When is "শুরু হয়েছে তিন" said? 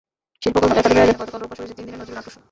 1.59-1.85